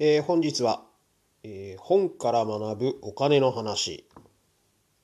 [0.00, 0.82] えー本日は、
[1.44, 4.08] えー本から学ぶお金の話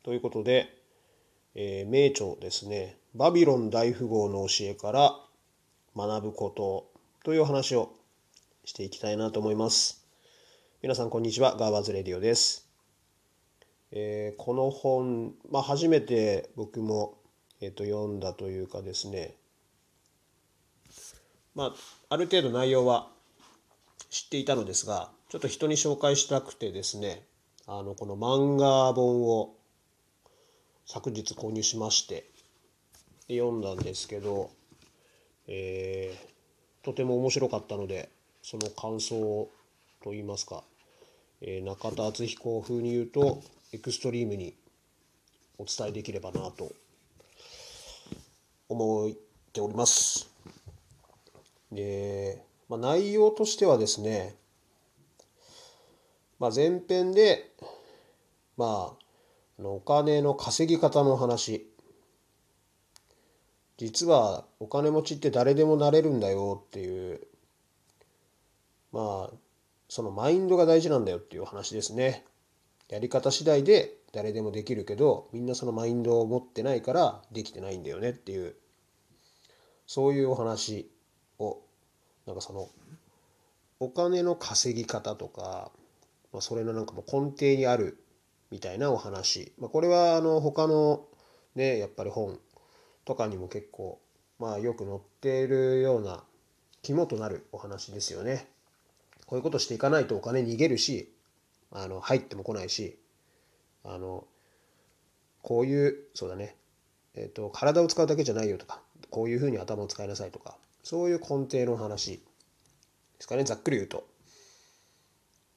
[0.02, 0.66] ということで、
[1.54, 5.20] えー名著ですね「バビロン大富豪の教えから
[5.96, 6.90] 学ぶこと」
[7.22, 7.92] という話を
[8.64, 10.04] していきたいなと思います。
[10.82, 12.68] 皆さんこんにちはガーバーズレディオです。
[13.92, 17.16] えーこの本、まあ、初めて僕も、
[17.60, 19.36] えーと読んだというかですね
[21.54, 21.74] まあ
[22.08, 23.12] ある程度内容は
[24.10, 27.22] 知っていたのですがちょっと人に紹介したくてですね
[27.66, 29.54] あのこの漫画本を
[30.86, 32.24] 昨日購入しまして
[33.28, 34.50] 読んだんですけど、
[35.46, 36.30] えー
[36.82, 38.08] とても面白かったので
[38.42, 39.50] その感想
[40.02, 40.64] といいますか、
[41.42, 43.42] えー中田敦彦風に言うと
[43.72, 44.54] エクストリームに
[45.58, 46.72] お伝えできればなと
[48.70, 49.12] 思っ
[49.52, 50.30] ております。
[51.70, 54.36] で、まあ、内容としてはですね、
[56.38, 57.52] まあ、前編で、
[58.56, 61.66] まあ、お金の稼ぎ方の話。
[63.76, 67.26] 実はお金持ちって誰でもなれるんだよっていう
[68.92, 69.36] まあ
[69.88, 72.24] そのマインドが大事なんだよっていう話ですね。
[72.90, 78.54] やり方次第で誰でもできるけどみんなそのマインドを持ってないからできてないんだよねっていう
[79.86, 80.90] そういうお話。
[82.40, 82.68] かその
[83.78, 85.70] お金の稼ぎ方とか、
[86.32, 87.98] まあ、それのなんかも根底にある
[88.50, 91.04] みたいなお話、まあ、これはあの他の
[91.54, 92.38] ねやっぱり本
[93.04, 94.00] とかにも結構
[94.38, 96.22] まあよく載っているような
[96.82, 98.48] 肝となるお話ですよね。
[99.26, 101.12] こういうことしていかないとお金逃げるし
[101.70, 102.98] あの入っても来ないし
[103.84, 104.24] あの
[105.42, 106.56] こういうそうだね
[107.14, 112.20] えっ、と体を使うだけじゃないよとかこういうふうに頭を使いなさいとかそういう根底の話
[113.20, 114.08] ですかねざっくり言うと。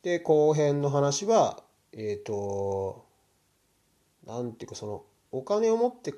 [0.01, 3.05] で後編の話はえっ、と
[4.27, 6.13] なんていうかそのお金を持って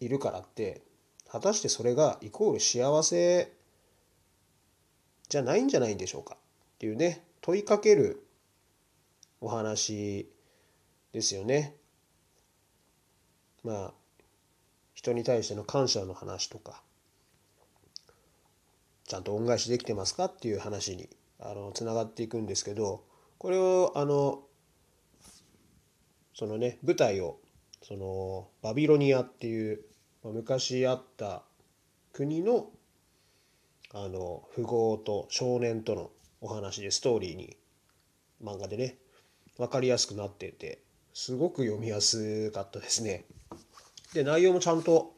[0.00, 0.80] いるからって
[1.28, 3.52] 果たしてそれがイコール幸せ
[5.28, 8.26] じゃないんじゃないんでしょうかっていうね問いかける
[9.42, 10.30] お話
[11.12, 11.76] ですよね。
[13.62, 13.92] まあ
[14.94, 16.82] 人に対しての感謝の話とか
[19.10, 21.08] ちゃんと恩返しできてますかっていう話に
[21.40, 23.02] あのつながっていくんですけど
[23.38, 24.42] これをあの
[26.32, 27.38] そのね舞台を
[27.82, 29.80] そのバビロニアっていう
[30.22, 31.42] まあ昔あった
[32.12, 32.68] 国の
[33.92, 37.56] あの富豪と少年とのお話でストーリーに
[38.40, 38.96] 漫画でね
[39.58, 40.78] 分かりやすくなっていて
[41.14, 43.24] すごく読みやすかったですね。
[44.14, 45.14] で内容もちゃんと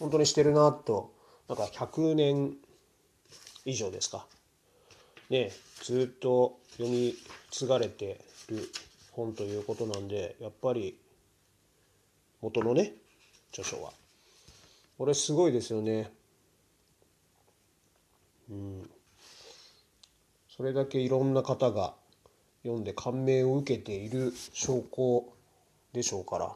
[0.00, 1.12] 本当にしてるなと
[1.48, 2.56] なんか100年
[3.66, 4.24] 以上ですか。
[5.28, 5.50] ね
[5.82, 7.14] ずっと読み
[7.50, 8.70] 継がれてる
[9.10, 10.96] 本ということなんでやっぱり
[12.40, 12.92] 元のね
[13.50, 13.92] 著書は。
[14.96, 16.10] これすごいですよね。
[18.48, 18.90] うん。
[20.48, 21.94] それだけいろんな方が
[22.62, 25.26] 読んで感銘を受けている証拠
[25.92, 26.54] でしょうから。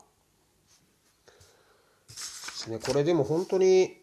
[2.07, 4.00] ですねこれでも本当に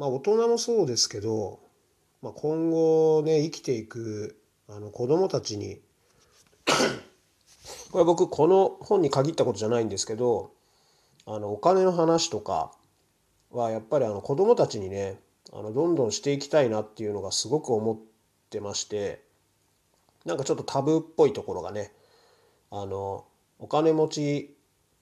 [0.00, 1.60] まあ大人もそうですけど、
[2.22, 5.78] まあ、今後ね生きていくあの子供たちに
[7.92, 10.52] これ僕この本に限ったことじゃないんですけど
[11.26, 12.72] あのお金の話とか
[13.50, 15.18] はやっぱりあの子供たちにね
[15.52, 17.98] あのどんどんしていきたいなっていうのがすごく思っ
[18.48, 19.22] てまして
[20.24, 21.92] なんかちょっとタブーっぽいところがね
[22.70, 23.26] あの
[23.58, 24.54] お金持ち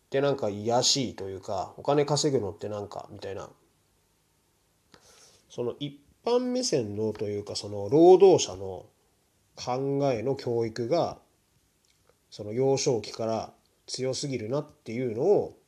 [0.07, 3.49] ってなんか癒やしいというかお金稼ぐのってなんかみたいな
[5.49, 8.87] その一般目線のというかその労働者の
[9.57, 11.19] 考えの教育が
[12.31, 13.53] その幼少期から
[13.87, 15.59] 強すぎるなっていうのを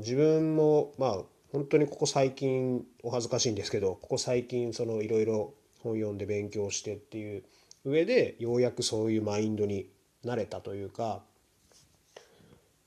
[0.00, 1.18] 自分もまあ
[1.52, 7.44] 本当にここ最近お恥ずかしいんですけどここ最近そのいろいろ本読んで勉強してっていう
[7.84, 9.86] 上でようやくそういうマインドに
[10.24, 11.22] なれたというか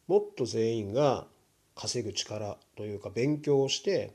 [0.08, 1.26] もっと全員が
[1.76, 4.14] 稼ぐ力というか勉強をして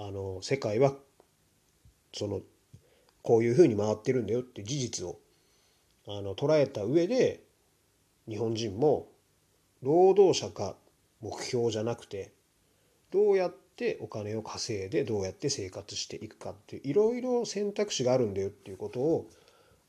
[0.00, 0.94] あの世界は
[2.14, 2.40] その
[3.22, 5.18] こういうふうに回ってるんだよって事実を
[6.06, 7.42] あの捉えた上で
[8.28, 9.08] 日本人も
[9.82, 10.76] 労働者が
[11.20, 12.32] 目標じゃなくて
[13.10, 19.26] どうやってお金を稼いでどうやって生活していくかっていういろいろ選択肢があるんだよっていうことを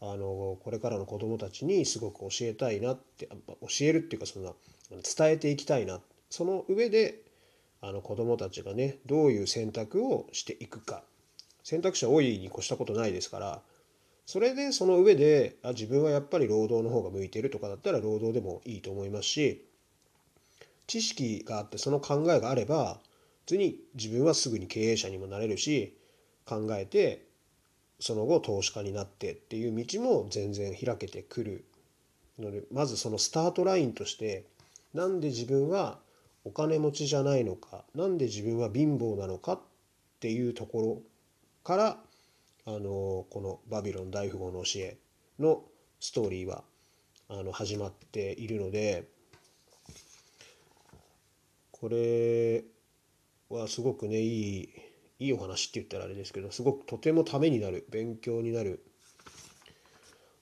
[0.01, 4.53] あのこれからの子どもたちにすごく教えたいなって教えるっていうかそんな
[4.89, 7.21] 伝えていきたいなその上で
[7.81, 11.03] あの子どもたちがねどういう選択をしていくか。
[11.63, 13.61] 選択肢は多いに越したことないですから
[14.25, 19.65] それでその上であ自分はやっぱり労働の方が向いてるとかだったら労働でもいいと思いますし
[20.87, 22.99] 知識があってその考えがあれば
[23.45, 25.95] 普通に自分はすぐに経営者にもなれるし
[26.45, 27.27] 考えて
[27.99, 31.65] その後投資家になってっていう道も全然開けてくる
[32.39, 34.45] のでまずそのスタートラインとして
[34.93, 35.99] なんで自分は
[36.45, 39.59] お金持ちじゃないのかなんで自分は貧乏なのかっ
[40.19, 41.01] ていうところ
[41.63, 41.97] から
[42.65, 44.97] あのこの「バビロン大富豪の教え」
[45.39, 45.63] の
[45.99, 46.63] ストーリーは
[47.27, 49.07] あの始まっているので
[51.71, 52.63] これ
[53.49, 54.69] はすごくねいい
[55.19, 58.83] いいお話って言ったらあれですけどすごくとてもためになる勉強になる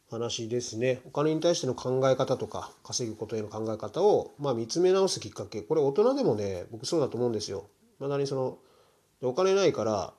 [0.10, 1.02] 話ですね。
[1.06, 5.62] お金に対しての考え方とか稼ぐことへの考え方を、まあ、見つめ直すきっかけ。
[5.62, 7.68] これ大人でもね僕そうだと思うんですよ。
[8.00, 8.58] まだにその
[9.22, 10.14] お金ないから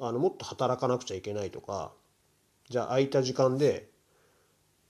[0.00, 1.92] あのもっと働かなくちゃいけないとか
[2.68, 3.88] じゃあ空いた時間で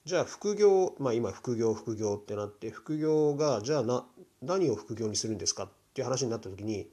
[0.05, 4.05] じゃあ副業まあ今副業副業ってなって副業がじゃあな
[4.41, 5.65] 何を副業にするんですか？
[5.65, 6.89] っていう話になった時に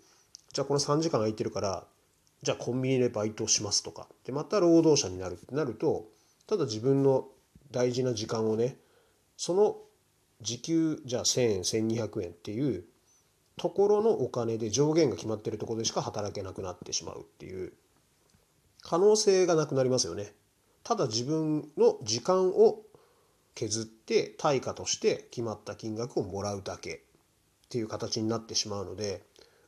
[0.51, 1.85] じゃあこの3時間空いてるから
[2.41, 4.07] じゃあコンビニでバイトしますとか。
[4.25, 6.07] でまた労働者になるってなると
[6.49, 7.27] ただ自分の
[7.69, 8.77] 大事な時間をね
[9.37, 9.77] その
[10.41, 12.85] 時給じゃあ1,000円1,200円っていう
[13.55, 17.73] ところのお金で上限が決まってるところでしか働けなくなってしまうっていう
[18.81, 20.33] 可能性がなくなりますよね。
[20.83, 22.81] ただ自分の時間を
[23.53, 29.21] 削って対価として決まった金額をもらうだけっていう形になってしまうので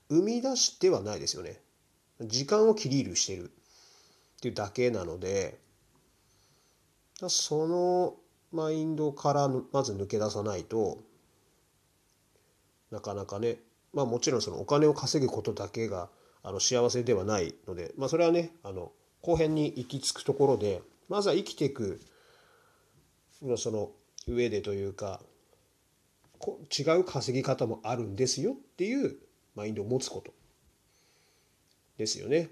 [0.10, 1.60] 生み出してはないですよね。
[2.22, 3.54] 時間を切り入るしてるっ
[4.42, 5.60] ていうだけなので
[7.30, 8.16] その
[8.52, 11.00] マインドからまず抜け出さないと
[12.92, 13.58] なかなかね
[13.94, 16.10] まあもちろんそのお金を稼ぐことだけが
[16.44, 18.92] あの幸せではないのでまあそれはねあの
[19.22, 22.00] 後編に行き着くところでまずは生きていく
[23.58, 23.92] その
[24.28, 25.22] 上でというか
[26.78, 29.16] 違う稼ぎ方もあるんですよっていう
[29.56, 30.34] マインドを持つこと
[31.98, 32.50] ですよね。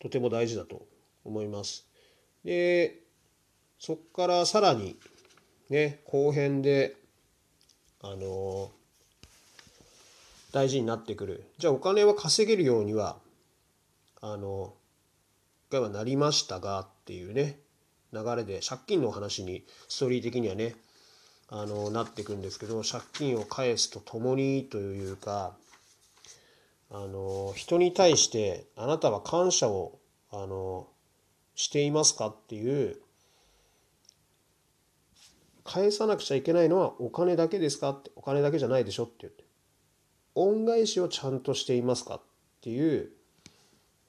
[0.00, 0.86] とても大事だと
[1.24, 1.89] 思います。
[2.44, 2.98] で
[3.78, 4.96] そこからさらに
[5.68, 6.96] ね後編で
[8.02, 8.70] あの
[10.52, 11.44] 大事になってくる。
[11.58, 13.16] じゃあお金は稼げるようには
[14.20, 14.74] あの
[15.70, 17.60] 回はなりましたがっていうね
[18.12, 20.74] 流れで借金の話にストーリー的にはね
[21.48, 25.54] あのなっていくんですけど借金を返すとともにというか
[26.90, 29.98] あの人に対してあなたは感謝を
[30.32, 30.88] あの
[31.54, 32.96] していますかっていう
[35.64, 37.90] 返さなくちゃいけないのはお金だけですか？
[37.90, 39.44] ってお金だけじゃないでしょって言って。
[40.34, 42.20] 恩返しをちゃんとしていますかっ
[42.60, 43.10] ていう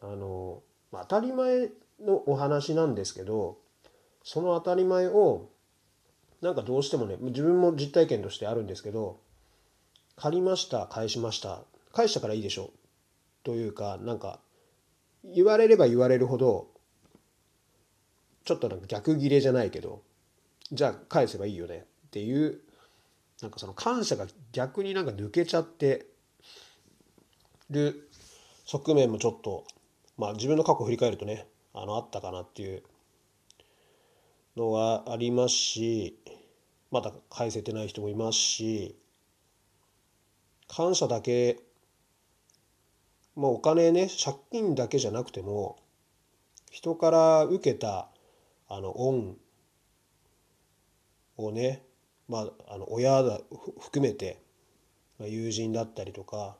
[0.02, 0.62] あの
[0.92, 3.58] 当たり前のお話なんですけど
[4.24, 5.50] その当たり前を
[6.42, 9.20] なんかどうしてもね自分も実体験としてあるんですけど
[10.16, 12.72] 借りました返しました返したからいいでしょ
[13.44, 14.40] というかなんか
[15.24, 16.68] 言われれば言われるほど
[18.44, 20.02] ちょっとなんか逆ギレじゃないけど
[20.72, 21.86] じゃあ返せばいいよね。
[22.08, 22.60] っていう
[23.42, 26.06] なんかその感謝が逆になんか抜けちゃって
[27.70, 28.10] る
[28.66, 29.66] 側面もちょっと
[30.18, 32.84] まあ自分の過去を振り返るとねあのあったかなっていう
[34.56, 36.20] のがありますし
[36.92, 38.96] まだ返せてない人もいますし
[40.68, 41.60] 感謝だけ
[43.36, 45.78] まあお金ね借金だけじゃなくても
[46.70, 48.11] 人から受けた
[48.74, 49.36] あの恩
[51.38, 51.84] をね
[52.30, 53.42] まああの親だ
[53.80, 54.42] 含めて
[55.20, 56.56] ま友人だったりとか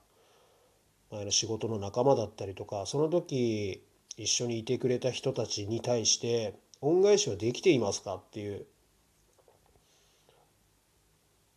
[1.10, 3.84] 前の仕事の仲間だったりとかその時
[4.18, 8.66] 一緒にいてくれた人たちに対して恩返しはできていますかっていう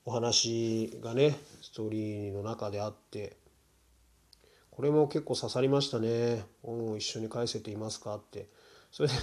[0.05, 3.37] お話がねストーリーの中であって
[4.71, 6.45] これも結構刺さりましたね。
[6.65, 8.49] 恩を一緒に返せていますかって。
[8.91, 9.15] それで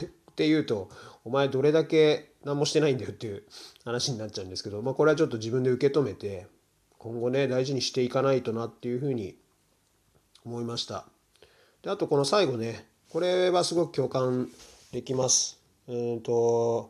[0.42, 0.90] って言うと
[1.24, 3.44] お前どれだけ何もしてないんだよっていう
[3.86, 6.48] 話になっちゃうんですけどまあこれはちょっと自分で受け止めて
[6.98, 9.36] 今後ね大事にしていかないとなっていうふうに
[10.44, 11.06] 思いました。
[11.84, 14.50] であとこの最後ねこれはすごく共感
[14.92, 15.60] できます。
[15.88, 16.90] うんと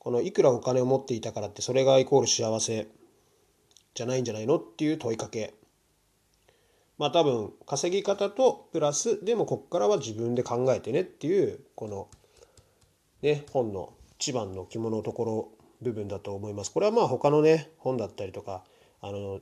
[0.00, 2.88] このいくらお金を持っていたからってそれがイコール幸せ
[3.94, 5.54] じゃないんじゃないのっていう問いかけ。
[6.98, 12.08] まあ多分稼ぎ方とプラスでもこっからは自分で考えてねっていうこの
[13.22, 15.48] ね本の一番の肝のところ
[15.80, 16.72] 部分だと思います。
[16.72, 18.62] これはまあ他のね本だったりとか
[19.00, 19.40] あの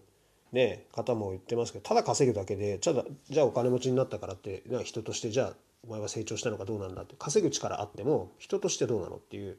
[0.52, 5.52] ね方も言ってますけどただ稼ぐだけでじゃあじゃお金持ちになったからってな人としてじゃあ
[5.86, 9.56] お前は成長したのかどうなんだって稼ぐ力あっても人としてどうなのっていう、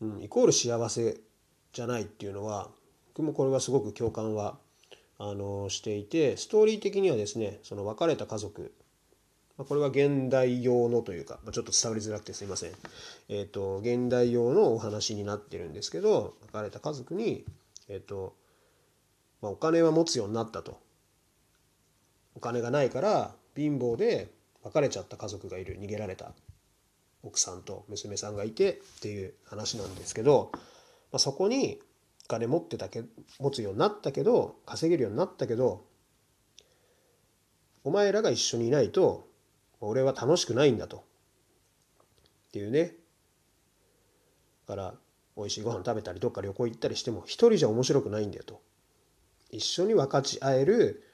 [0.00, 1.16] うん、イコール幸せ
[1.72, 2.68] じゃないっていうのは
[3.14, 4.58] 僕もこれはすごく共感は
[5.18, 8.72] あのしていてストーリー的にはですねその別れた家族
[9.56, 12.72] これは現代用のというかちょっと伝わりづらくてすいません、
[13.28, 17.44] えーと、現代用のお話になってるんですけど別れた家族に、
[17.88, 18.34] えーと
[19.40, 20.82] まあ、お金は持つようになったと。
[22.34, 24.32] お金がないから貧乏で
[24.64, 25.78] 別れちゃった家族がいる。
[25.78, 26.32] 逃げられた
[27.22, 30.60] 奥さんと娘さんがいてっていう話なんですけど、ま
[31.16, 31.78] あ、そこに
[32.24, 33.04] お金持ってたけ
[33.38, 35.84] 持つようになったけど稼げるようになったけど
[37.84, 39.28] お前らが一緒にいないと
[39.80, 40.98] 俺は楽しくないんだと。
[40.98, 42.94] っていうね。
[44.66, 44.94] だから
[45.36, 48.60] 美味しいご飯食べたりどっか旅行行ったりしても一人じゃ面白くないんだよと。
[49.50, 51.04] 一緒に分かち合える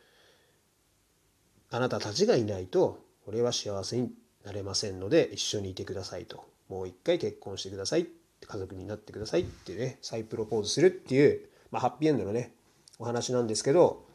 [1.71, 4.13] あなたたちがいないと俺は幸せに
[4.45, 6.45] なれませんので一緒にいてくださいと。
[6.69, 8.07] もう一回結婚してください。
[8.47, 9.43] 家族になってください。
[9.43, 12.55] ってね再プロポーズするっていう、まあ、ハッピーエンドのね
[12.99, 14.09] お話なんですけど。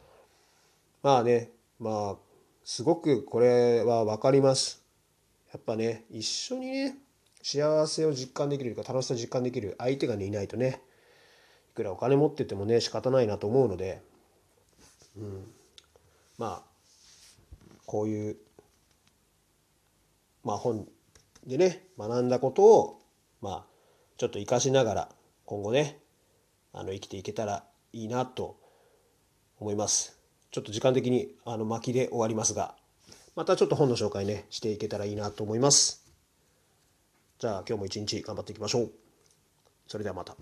[1.02, 2.25] まあねまあ
[2.66, 4.82] すごくこれは分かります
[5.52, 6.98] やっぱね一緒にね
[7.40, 10.82] 幸せを実感できるというか楽しさを実感できる相手がねいないとね
[11.70, 14.02] いくらお金持っててもね仕方ないなと思うので、
[15.16, 15.46] うん、
[16.38, 18.36] まあこういう
[20.42, 20.88] まあ本
[21.46, 23.00] でね学んだことを
[23.42, 23.64] まあ
[24.16, 25.08] ちょっと活かしながら
[25.44, 26.00] 今後ね
[26.72, 28.58] あの生きていけたらいいなと
[29.60, 30.15] 思います。
[30.50, 32.74] ちょっと時間的にあの巻きで終わりますが
[33.34, 36.04] またちょっと本の紹介ねしていけたらいいなと思います。
[37.38, 38.90] じゃあ今日も一日頑張っていきましょう。
[39.86, 40.36] それではまた。